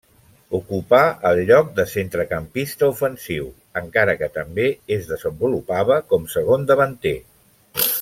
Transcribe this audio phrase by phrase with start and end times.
[0.59, 1.01] Ocupà
[1.31, 3.51] el lloc de centrecampista ofensiu,
[3.83, 7.17] encara que també es desenvolupava com segon davanter.